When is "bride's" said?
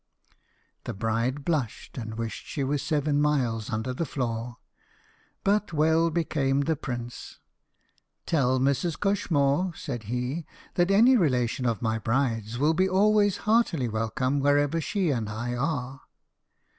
11.99-12.57